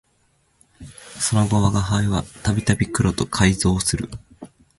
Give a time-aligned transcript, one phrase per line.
[1.19, 4.09] その後吾輩は度々黒と邂逅する